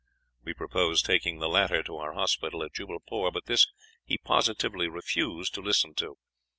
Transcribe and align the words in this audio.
We 0.43 0.55
proposed 0.55 1.05
taking 1.05 1.37
the 1.37 1.47
latter 1.47 1.83
to 1.83 1.97
our 1.97 2.13
hospital 2.13 2.63
at 2.63 2.73
Jubbalpore, 2.73 3.31
but 3.31 3.45
this 3.45 3.67
he 4.03 4.17
positively 4.17 4.87
refused 4.87 5.53
to 5.53 5.61
listen 5.61 5.93
to. 5.93 6.17